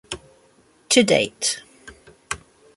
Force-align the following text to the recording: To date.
To 0.89 1.03
date. 1.03 1.61